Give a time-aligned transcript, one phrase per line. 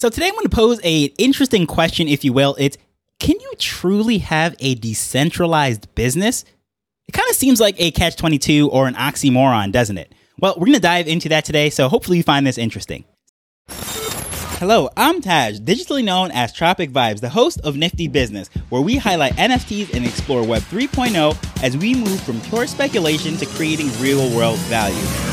[0.00, 2.56] So today I'm going to pose a interesting question, if you will.
[2.58, 2.78] It's
[3.18, 6.46] can you truly have a decentralized business?
[7.06, 10.14] It kind of seems like a catch 22 or an oxymoron, doesn't it?
[10.38, 13.04] Well, we're going to dive into that today, so hopefully you find this interesting.
[13.68, 18.96] Hello, I'm Taj, digitally known as Tropic Vibes, the host of Nifty Business, where we
[18.96, 24.34] highlight NFTs and explore Web 3.0 as we move from pure speculation to creating real
[24.34, 25.29] world value.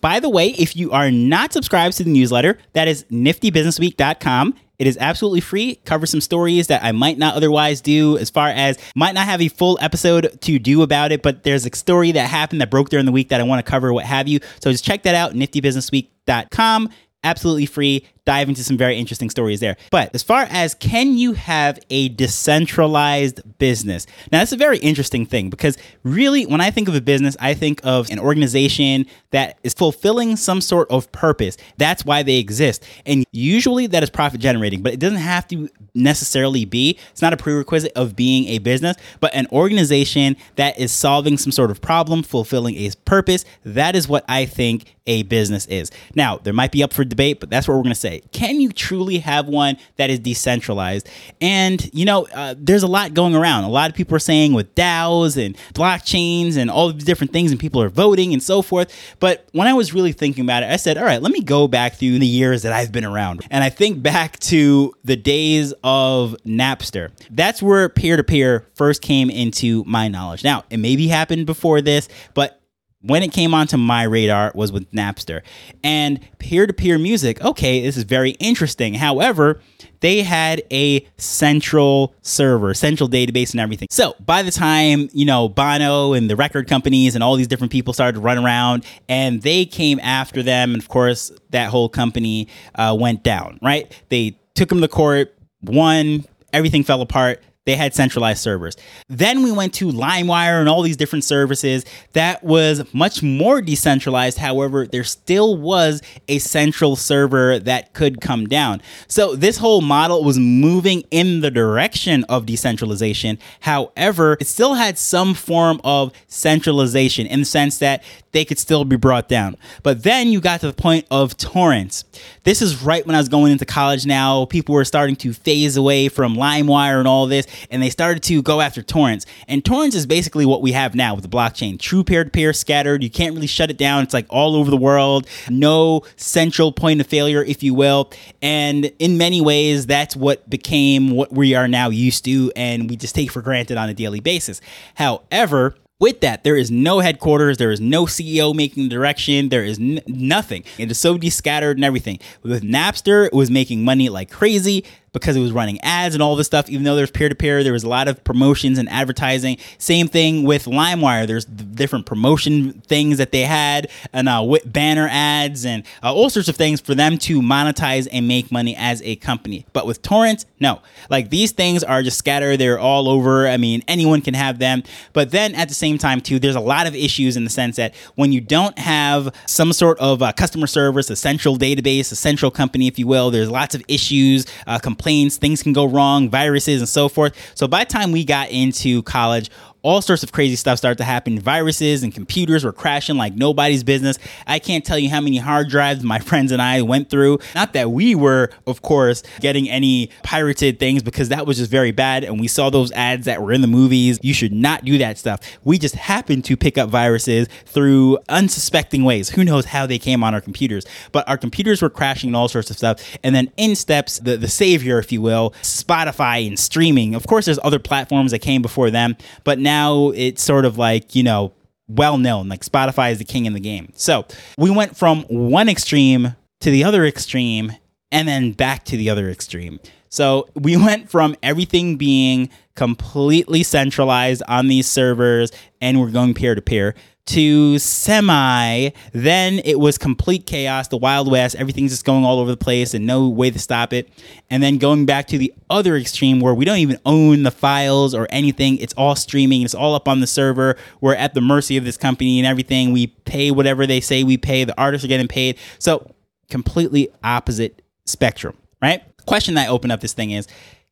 [0.00, 4.54] By the way, if you are not subscribed to the newsletter, that is niftybusinessweek.com.
[4.78, 5.74] It is absolutely free.
[5.84, 9.42] Covers some stories that I might not otherwise do, as far as might not have
[9.42, 12.88] a full episode to do about it, but there's a story that happened that broke
[12.88, 14.40] during the week that I want to cover, what have you.
[14.62, 16.88] So just check that out, niftybusinessweek.com.
[17.22, 19.76] Absolutely free dive into some very interesting stories there.
[19.90, 24.06] But as far as can you have a decentralized business?
[24.30, 27.54] Now, that's a very interesting thing because really, when I think of a business, I
[27.54, 31.56] think of an organization that is fulfilling some sort of purpose.
[31.76, 32.84] That's why they exist.
[33.04, 37.00] And usually that is profit generating, but it doesn't have to necessarily be.
[37.10, 41.50] It's not a prerequisite of being a business, but an organization that is solving some
[41.50, 43.44] sort of problem, fulfilling a purpose.
[43.64, 45.90] That is what I think a business is.
[46.14, 48.60] Now, there might be up for debate, but that's what we're going to say can
[48.60, 51.08] you truly have one that is decentralized?
[51.40, 53.64] And, you know, uh, there's a lot going around.
[53.64, 57.50] A lot of people are saying with DAOs and blockchains and all these different things,
[57.50, 58.92] and people are voting and so forth.
[59.18, 61.68] But when I was really thinking about it, I said, all right, let me go
[61.68, 63.46] back through the years that I've been around.
[63.50, 67.10] And I think back to the days of Napster.
[67.30, 70.44] That's where peer to peer first came into my knowledge.
[70.44, 72.59] Now, it maybe happened before this, but
[73.02, 75.42] when it came onto my radar was with Napster.
[75.82, 78.94] And peer to peer music, okay, this is very interesting.
[78.94, 79.60] However,
[80.00, 83.88] they had a central server, central database, and everything.
[83.90, 87.72] So by the time, you know, Bono and the record companies and all these different
[87.72, 91.88] people started to run around and they came after them, and of course, that whole
[91.88, 93.90] company uh, went down, right?
[94.08, 98.76] They took them to court, won, everything fell apart they had centralized servers.
[99.08, 101.84] Then we went to LimeWire and all these different services.
[102.14, 104.38] That was much more decentralized.
[104.38, 108.80] However, there still was a central server that could come down.
[109.08, 113.38] So this whole model was moving in the direction of decentralization.
[113.60, 118.84] However, it still had some form of centralization in the sense that they could still
[118.84, 119.56] be brought down.
[119.82, 122.04] But then you got to the point of torrents.
[122.44, 124.44] This is right when I was going into college now.
[124.46, 128.42] People were starting to phase away from LimeWire and all this, and they started to
[128.42, 129.26] go after torrents.
[129.48, 132.52] And torrents is basically what we have now with the blockchain true peer to peer
[132.52, 133.02] scattered.
[133.02, 134.02] You can't really shut it down.
[134.02, 138.10] It's like all over the world, no central point of failure, if you will.
[138.42, 142.96] And in many ways, that's what became what we are now used to, and we
[142.96, 144.60] just take for granted on a daily basis.
[144.94, 149.62] However, with that, there is no headquarters, there is no CEO making the direction, there
[149.62, 150.64] is n- nothing.
[150.78, 152.18] It is so descattered and everything.
[152.42, 156.36] With Napster, it was making money like crazy because it was running ads and all
[156.36, 156.68] this stuff.
[156.68, 159.56] Even though there's peer to peer, there was a lot of promotions and advertising.
[159.78, 161.26] Same thing with LimeWire.
[161.26, 166.48] There's different promotion things that they had and uh, banner ads and uh, all sorts
[166.48, 169.66] of things for them to monetize and make money as a company.
[169.72, 170.80] But with torrents, no.
[171.08, 172.58] Like these things are just scattered.
[172.58, 173.48] They're all over.
[173.48, 174.82] I mean, anyone can have them.
[175.12, 177.76] But then at the same time, too, there's a lot of issues in the sense
[177.76, 182.16] that when you don't have some sort of uh, customer service, a central database, a
[182.16, 186.28] central company, if you will, there's lots of issues, uh, planes, things can go wrong,
[186.28, 187.34] viruses, and so forth.
[187.54, 189.50] So by the time we got into college,
[189.82, 191.38] all sorts of crazy stuff started to happen.
[191.38, 194.18] Viruses and computers were crashing like nobody's business.
[194.46, 197.38] I can't tell you how many hard drives my friends and I went through.
[197.54, 201.92] Not that we were, of course, getting any pirated things because that was just very
[201.92, 202.24] bad.
[202.24, 204.18] And we saw those ads that were in the movies.
[204.22, 205.40] You should not do that stuff.
[205.64, 209.30] We just happened to pick up viruses through unsuspecting ways.
[209.30, 210.84] Who knows how they came on our computers?
[211.12, 213.18] But our computers were crashing and all sorts of stuff.
[213.22, 217.14] And then in steps the, the savior, if you will, Spotify and streaming.
[217.14, 220.78] Of course, there's other platforms that came before them, but now now it's sort of
[220.78, 221.52] like, you know,
[221.86, 222.48] well known.
[222.48, 223.92] Like Spotify is the king in the game.
[223.94, 224.26] So
[224.58, 227.72] we went from one extreme to the other extreme
[228.10, 229.78] and then back to the other extreme.
[230.08, 236.54] So we went from everything being completely centralized on these servers and we're going peer
[236.56, 236.94] to peer
[237.30, 238.90] to semi.
[239.12, 241.54] Then it was complete chaos, the Wild West.
[241.56, 244.08] Everything's just going all over the place and no way to stop it.
[244.50, 248.14] And then going back to the other extreme where we don't even own the files
[248.14, 248.78] or anything.
[248.78, 250.76] It's all streaming, it's all up on the server.
[251.00, 252.92] We're at the mercy of this company and everything.
[252.92, 254.64] We pay whatever they say we pay.
[254.64, 255.56] The artists are getting paid.
[255.78, 256.14] So,
[256.48, 259.02] completely opposite spectrum, right?
[259.26, 260.48] Question that I open up this thing is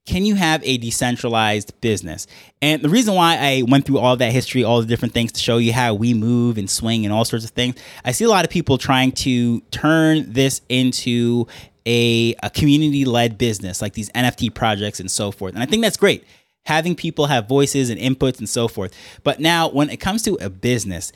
[0.08, 2.26] can you have a decentralized business?
[2.62, 5.40] And the reason why I went through all that history, all the different things to
[5.40, 7.76] show you how we move and swing and all sorts of things,
[8.06, 11.46] I see a lot of people trying to turn this into
[11.84, 15.52] a, a community led business, like these NFT projects and so forth.
[15.52, 16.24] And I think that's great,
[16.64, 18.94] having people have voices and inputs and so forth.
[19.24, 21.12] But now, when it comes to a business,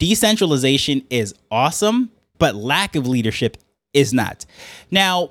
[0.00, 3.58] decentralization is awesome, but lack of leadership
[3.92, 4.44] is not.
[4.90, 5.30] Now,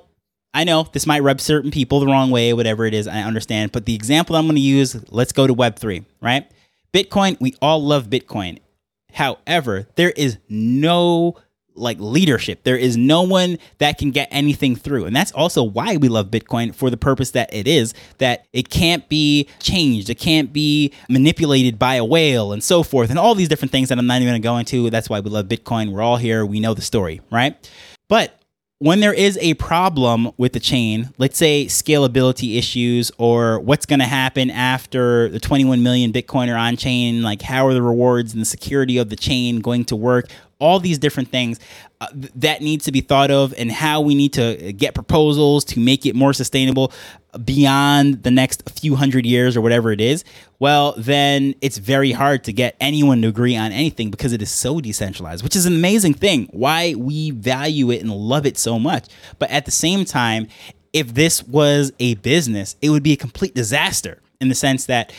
[0.54, 3.72] I know this might rub certain people the wrong way, whatever it is, I understand.
[3.72, 6.48] But the example I'm going to use, let's go to Web3, right?
[6.92, 8.60] Bitcoin, we all love Bitcoin.
[9.12, 11.36] However, there is no
[11.76, 12.62] like leadership.
[12.62, 15.06] There is no one that can get anything through.
[15.06, 18.68] And that's also why we love Bitcoin for the purpose that it is, that it
[18.70, 23.34] can't be changed, it can't be manipulated by a whale and so forth, and all
[23.34, 24.90] these different things that I'm not even going to go into.
[24.90, 25.90] That's why we love Bitcoin.
[25.90, 27.70] We're all here, we know the story, right?
[28.08, 28.38] But
[28.78, 34.00] when there is a problem with the chain, let's say scalability issues or what's going
[34.00, 38.32] to happen after the 21 million Bitcoin are on chain, like how are the rewards
[38.32, 40.26] and the security of the chain going to work?
[40.64, 41.60] All these different things
[42.00, 42.06] uh,
[42.36, 46.06] that needs to be thought of and how we need to get proposals to make
[46.06, 46.92] it more sustainable
[47.44, 50.24] beyond the next few hundred years or whatever it is,
[50.58, 54.50] well, then it's very hard to get anyone to agree on anything because it is
[54.50, 56.48] so decentralized, which is an amazing thing.
[56.50, 59.08] Why we value it and love it so much.
[59.38, 60.48] But at the same time,
[60.92, 65.12] if this was a business, it would be a complete disaster in the sense that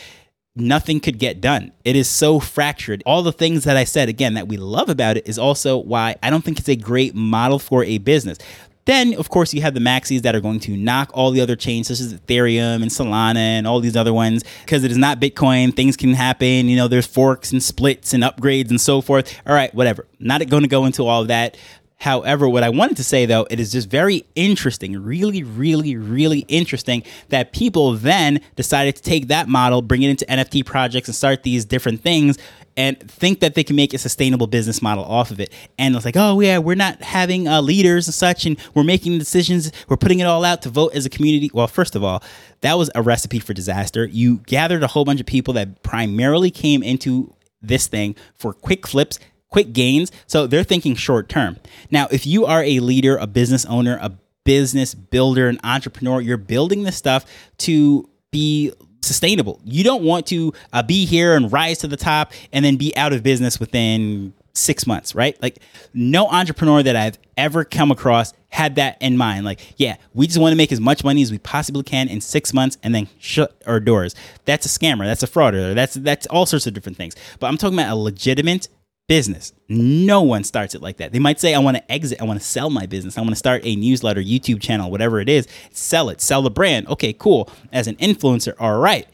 [0.56, 1.72] nothing could get done.
[1.84, 3.02] It is so fractured.
[3.06, 6.16] All the things that I said, again, that we love about it is also why
[6.22, 8.38] I don't think it's a great model for a business.
[8.86, 11.56] Then, of course, you have the maxis that are going to knock all the other
[11.56, 15.20] chains, such as Ethereum and Solana and all these other ones, because it is not
[15.20, 15.74] Bitcoin.
[15.74, 16.68] Things can happen.
[16.68, 19.40] You know, there's forks and splits and upgrades and so forth.
[19.44, 20.06] All right, whatever.
[20.20, 21.56] Not going to go into all of that.
[21.98, 26.40] However, what I wanted to say though, it is just very interesting, really, really, really
[26.40, 31.14] interesting that people then decided to take that model, bring it into NFT projects, and
[31.14, 32.38] start these different things
[32.76, 35.52] and think that they can make a sustainable business model off of it.
[35.78, 39.18] And it's like, oh yeah, we're not having uh, leaders and such, and we're making
[39.18, 39.72] decisions.
[39.88, 41.50] We're putting it all out to vote as a community.
[41.54, 42.22] Well, first of all,
[42.60, 44.04] that was a recipe for disaster.
[44.06, 48.86] You gathered a whole bunch of people that primarily came into this thing for quick
[48.86, 49.18] flips.
[49.50, 50.10] Quick gains.
[50.26, 51.56] So they're thinking short term.
[51.90, 54.12] Now, if you are a leader, a business owner, a
[54.44, 57.24] business builder, an entrepreneur, you're building this stuff
[57.58, 58.72] to be
[59.02, 59.60] sustainable.
[59.64, 62.96] You don't want to uh, be here and rise to the top and then be
[62.96, 65.40] out of business within six months, right?
[65.42, 65.58] Like,
[65.94, 69.44] no entrepreneur that I've ever come across had that in mind.
[69.44, 72.20] Like, yeah, we just want to make as much money as we possibly can in
[72.20, 74.14] six months and then shut our doors.
[74.44, 75.04] That's a scammer.
[75.04, 75.74] That's a frauder.
[75.74, 77.14] That's that's all sorts of different things.
[77.38, 78.68] But I'm talking about a legitimate
[79.08, 79.52] business.
[79.68, 81.12] No one starts it like that.
[81.12, 83.30] They might say, I want to exit, I want to sell my business, I want
[83.30, 86.88] to start a newsletter, YouTube channel, whatever it is, sell it, sell the brand.
[86.88, 87.50] Okay, cool.
[87.72, 89.06] As an influencer, all right.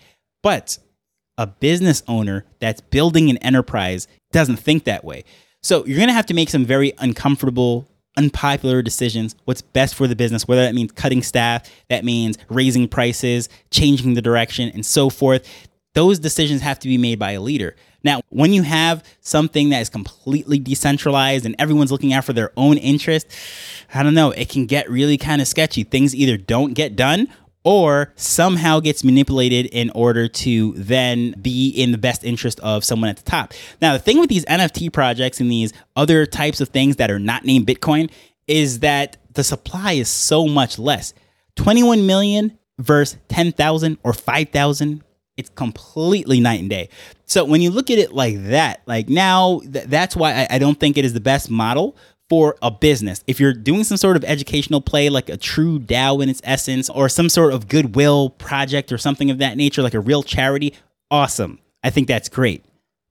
[0.42, 0.78] But
[1.38, 5.24] a business owner that's building an enterprise doesn't think that way.
[5.62, 9.36] So you're going to have to make some very uncomfortable, unpopular decisions.
[9.44, 14.14] What's best for the business, whether that means cutting staff, that means raising prices, changing
[14.14, 15.48] the direction, and so forth.
[15.94, 17.76] Those decisions have to be made by a leader.
[18.04, 22.50] Now, when you have something that is completely decentralized and everyone's looking out for their
[22.56, 23.26] own interest,
[23.94, 25.84] I don't know, it can get really kind of sketchy.
[25.84, 27.28] Things either don't get done
[27.64, 33.08] or somehow gets manipulated in order to then be in the best interest of someone
[33.08, 33.54] at the top.
[33.80, 37.20] Now, the thing with these NFT projects and these other types of things that are
[37.20, 38.10] not named Bitcoin
[38.46, 41.14] is that the supply is so much less.
[41.56, 45.04] 21 million versus 10,000 or 5,000
[45.36, 46.88] it's completely night and day.
[47.24, 50.58] So when you look at it like that, like now, th- that's why I, I
[50.58, 51.96] don't think it is the best model
[52.28, 53.22] for a business.
[53.26, 56.88] If you're doing some sort of educational play, like a true DAO in its essence,
[56.88, 60.74] or some sort of goodwill project or something of that nature, like a real charity,
[61.10, 61.58] awesome.
[61.82, 62.64] I think that's great.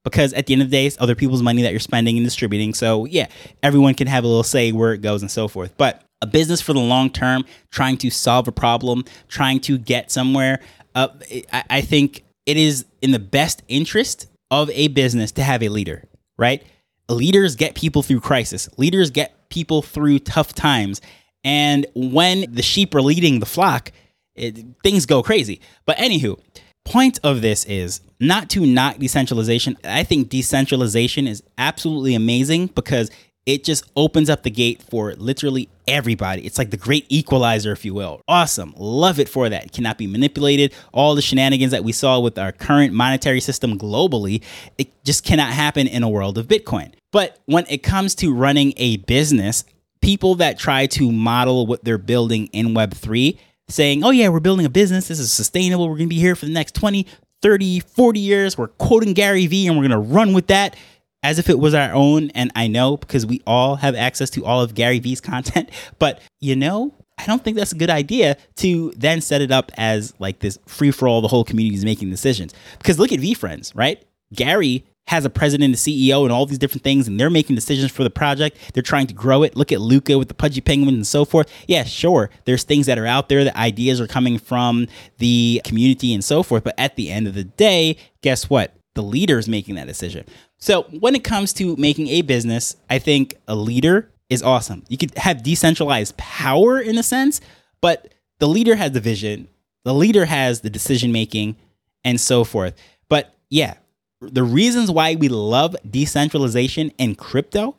[0.04, 2.26] Because at the end of the day, it's other people's money that you're spending and
[2.26, 2.74] distributing.
[2.74, 3.28] So, yeah,
[3.62, 5.76] everyone can have a little say where it goes and so forth.
[5.76, 10.10] But a business for the long term, trying to solve a problem, trying to get
[10.10, 10.58] somewhere,
[10.94, 11.08] uh,
[11.52, 16.04] I, think it is in the best interest of a business to have a leader,
[16.38, 16.62] right?
[17.08, 18.68] Leaders get people through crisis.
[18.76, 21.00] Leaders get people through tough times.
[21.44, 23.92] And when the sheep are leading the flock,
[24.34, 25.60] it, things go crazy.
[25.86, 26.38] But anywho,
[26.84, 29.76] point of this is not to knock decentralization.
[29.84, 33.10] I think decentralization is absolutely amazing because
[33.46, 36.46] it just opens up the gate for literally everybody.
[36.46, 38.20] It's like the great equalizer, if you will.
[38.28, 38.72] Awesome.
[38.76, 39.66] Love it for that.
[39.66, 40.72] It cannot be manipulated.
[40.92, 44.42] All the shenanigans that we saw with our current monetary system globally,
[44.78, 46.92] it just cannot happen in a world of Bitcoin.
[47.10, 49.64] But when it comes to running a business,
[50.00, 54.66] people that try to model what they're building in Web3, saying, oh, yeah, we're building
[54.66, 55.08] a business.
[55.08, 55.88] This is sustainable.
[55.88, 57.06] We're going to be here for the next 20,
[57.42, 58.56] 30, 40 years.
[58.56, 60.76] We're quoting Gary Vee and we're going to run with that
[61.22, 62.30] as if it was our own.
[62.30, 65.70] And I know because we all have access to all of Gary Vee's content.
[65.98, 69.70] But, you know, I don't think that's a good idea to then set it up
[69.76, 72.54] as like this free for all, the whole community is making decisions.
[72.78, 74.02] Because look at VeeFriends, right?
[74.32, 77.90] Gary has a president, a CEO, and all these different things, and they're making decisions
[77.90, 78.56] for the project.
[78.72, 79.56] They're trying to grow it.
[79.56, 81.52] Look at Luca with the Pudgy Penguins and so forth.
[81.66, 84.86] Yeah, sure, there's things that are out there, the ideas are coming from
[85.18, 86.64] the community and so forth.
[86.64, 88.74] But at the end of the day, guess what?
[88.94, 90.24] The leader is making that decision.
[90.62, 94.84] So when it comes to making a business, I think a leader is awesome.
[94.88, 97.40] You could have decentralized power in a sense,
[97.80, 99.48] but the leader has the vision,
[99.84, 101.56] the leader has the decision making,
[102.04, 102.80] and so forth.
[103.08, 103.74] But yeah,
[104.20, 107.74] the reasons why we love decentralization and crypto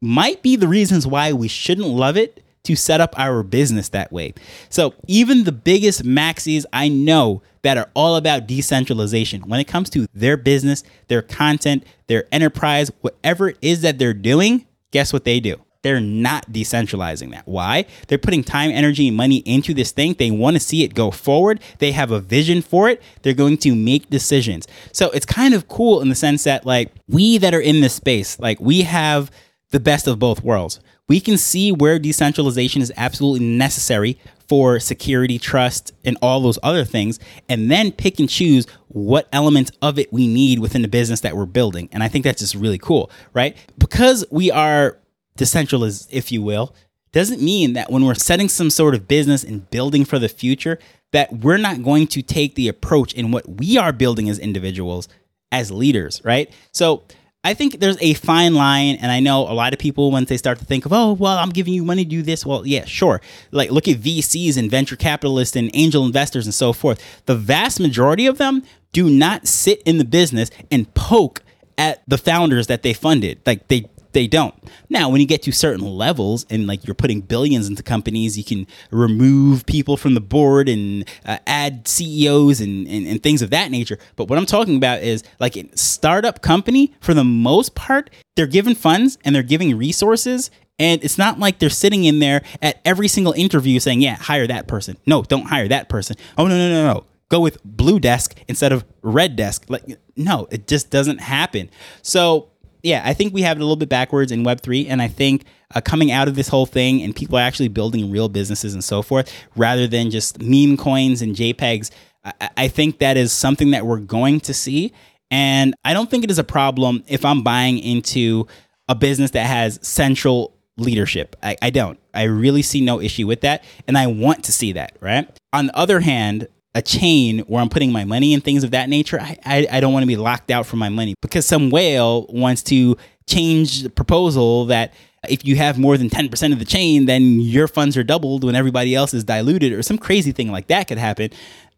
[0.00, 4.12] might be the reasons why we shouldn't love it to set up our business that
[4.12, 4.34] way.
[4.68, 9.90] So, even the biggest maxis I know that are all about decentralization when it comes
[9.90, 15.24] to their business, their content, their enterprise, whatever it is that they're doing, guess what
[15.24, 15.56] they do?
[15.82, 17.46] they're not decentralizing that.
[17.46, 17.86] Why?
[18.08, 20.14] They're putting time, energy, and money into this thing.
[20.18, 21.60] They want to see it go forward.
[21.78, 23.00] They have a vision for it.
[23.22, 24.66] They're going to make decisions.
[24.92, 27.94] So it's kind of cool in the sense that, like, we that are in this
[27.94, 29.30] space, like, we have
[29.70, 30.80] the best of both worlds.
[31.08, 36.84] We can see where decentralization is absolutely necessary for security, trust, and all those other
[36.84, 41.20] things, and then pick and choose what elements of it we need within the business
[41.20, 41.88] that we're building.
[41.92, 43.56] And I think that's just really cool, right?
[43.76, 44.98] Because we are
[45.36, 46.74] decentralized, if you will,
[47.12, 50.78] doesn't mean that when we're setting some sort of business and building for the future,
[51.12, 55.08] that we're not going to take the approach in what we are building as individuals,
[55.50, 56.52] as leaders, right?
[56.72, 57.04] So
[57.44, 60.36] I think there's a fine line, and I know a lot of people once they
[60.36, 62.44] start to think of, oh, well, I'm giving you money to do this.
[62.44, 63.20] Well, yeah, sure.
[63.52, 67.22] Like look at VCs and venture capitalists and angel investors and so forth.
[67.26, 71.42] The vast majority of them do not sit in the business and poke
[71.76, 73.40] at the founders that they funded.
[73.46, 74.52] Like they they don't.
[74.90, 78.42] Now, when you get to certain levels and like you're putting billions into companies, you
[78.42, 83.50] can remove people from the board and uh, add CEOs and, and, and things of
[83.50, 83.96] that nature.
[84.16, 88.48] But what I'm talking about is like a startup company, for the most part, they're
[88.48, 92.80] given funds and they're giving resources and it's not like they're sitting in there at
[92.84, 94.96] every single interview saying, yeah, hire that person.
[95.06, 96.16] No, don't hire that person.
[96.36, 97.04] Oh, no, no, no, no.
[97.28, 99.64] Go with blue desk instead of red desk.
[99.68, 99.84] Like,
[100.16, 101.70] no, it just doesn't happen.
[102.02, 102.50] So
[102.82, 104.86] yeah, I think we have it a little bit backwards in Web3.
[104.88, 105.44] And I think
[105.74, 109.02] uh, coming out of this whole thing and people actually building real businesses and so
[109.02, 111.90] forth rather than just meme coins and JPEGs,
[112.24, 114.92] I, I think that is something that we're going to see.
[115.30, 118.46] And I don't think it is a problem if I'm buying into
[118.88, 121.36] a business that has central leadership.
[121.42, 121.98] I, I don't.
[122.14, 123.64] I really see no issue with that.
[123.86, 125.28] And I want to see that, right?
[125.52, 128.88] On the other hand, a chain where I'm putting my money and things of that
[128.88, 131.70] nature, I, I, I don't want to be locked out from my money because some
[131.70, 134.94] whale wants to change the proposal that
[135.28, 138.54] if you have more than 10% of the chain, then your funds are doubled when
[138.54, 141.30] everybody else is diluted, or some crazy thing like that could happen.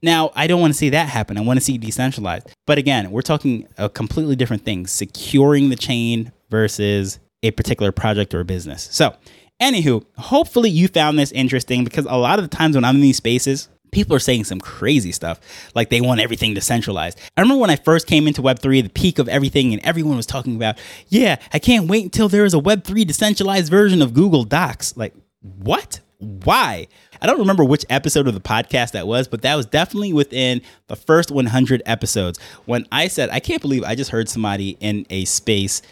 [0.02, 1.38] Now, I don't want to see that happen.
[1.38, 2.54] I want to see decentralized.
[2.66, 8.34] But again, we're talking a completely different thing securing the chain versus a particular project
[8.34, 8.86] or business.
[8.92, 9.16] So,
[9.62, 13.00] anywho, hopefully you found this interesting because a lot of the times when I'm in
[13.00, 15.40] these spaces, people are saying some crazy stuff
[15.74, 17.18] like they want everything decentralized.
[17.36, 20.26] I remember when i first came into web3 the peak of everything and everyone was
[20.26, 20.78] talking about
[21.08, 24.96] yeah i can't wait until there is a web3 decentralized version of google docs.
[24.96, 26.00] Like what?
[26.18, 26.86] Why?
[27.22, 30.62] I don't remember which episode of the podcast that was but that was definitely within
[30.88, 35.06] the first 100 episodes when i said i can't believe i just heard somebody in
[35.10, 35.82] a space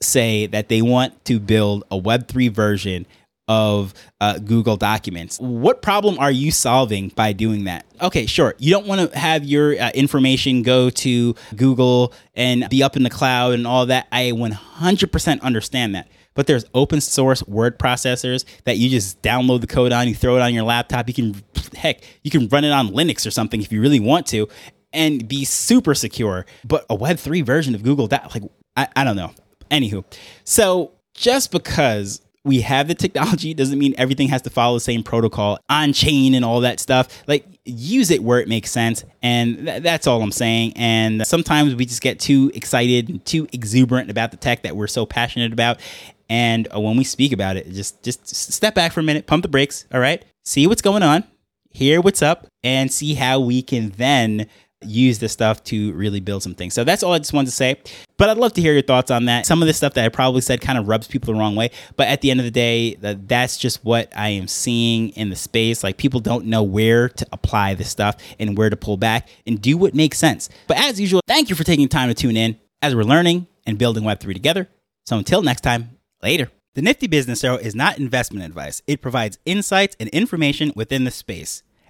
[0.00, 3.06] say that they want to build a web3 version
[3.48, 5.38] of uh, Google Documents.
[5.38, 7.86] What problem are you solving by doing that?
[8.00, 8.54] Okay, sure.
[8.58, 13.02] You don't want to have your uh, information go to Google and be up in
[13.02, 14.08] the cloud and all that.
[14.10, 16.08] I 100% understand that.
[16.34, 20.36] But there's open source word processors that you just download the code on, you throw
[20.36, 21.08] it on your laptop.
[21.08, 21.42] You can,
[21.74, 24.48] heck, you can run it on Linux or something if you really want to
[24.92, 26.44] and be super secure.
[26.64, 28.42] But a Web3 version of Google, that, like,
[28.76, 29.32] I, I don't know.
[29.70, 30.04] Anywho,
[30.44, 35.02] so just because we have the technology doesn't mean everything has to follow the same
[35.02, 37.08] protocol on chain and all that stuff.
[37.26, 40.74] Like use it where it makes sense, and th- that's all I'm saying.
[40.76, 44.86] And sometimes we just get too excited and too exuberant about the tech that we're
[44.86, 45.80] so passionate about.
[46.28, 49.42] And uh, when we speak about it, just just step back for a minute, pump
[49.42, 49.84] the brakes.
[49.92, 51.24] All right, see what's going on,
[51.70, 54.46] hear what's up, and see how we can then
[54.82, 56.74] use this stuff to really build some things.
[56.74, 57.80] So that's all I just wanted to say.
[58.18, 59.46] But I'd love to hear your thoughts on that.
[59.46, 61.70] Some of the stuff that I probably said kind of rubs people the wrong way.
[61.96, 65.36] But at the end of the day, that's just what I am seeing in the
[65.36, 65.82] space.
[65.82, 69.60] Like people don't know where to apply this stuff and where to pull back and
[69.60, 70.48] do what makes sense.
[70.66, 73.78] But as usual, thank you for taking time to tune in as we're learning and
[73.78, 74.68] building Web3 together.
[75.04, 76.50] So until next time, later.
[76.74, 78.82] The Nifty Business Arrow is not investment advice.
[78.86, 81.62] It provides insights and information within the space.